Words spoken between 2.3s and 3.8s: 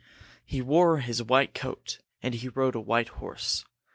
he rode a white horse.